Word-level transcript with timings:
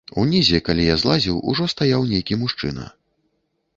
Унізе, 0.21 0.61
калі 0.69 0.87
я 0.87 0.95
злазіў, 1.01 1.35
ужо 1.53 1.69
стаяў 1.75 2.07
нейкі 2.15 2.39
мужчына. 2.45 2.89